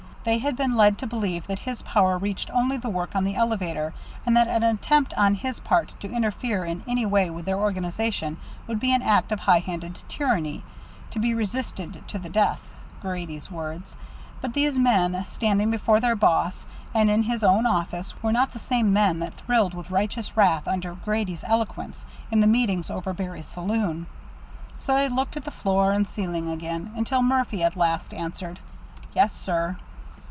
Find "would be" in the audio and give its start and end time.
8.67-8.93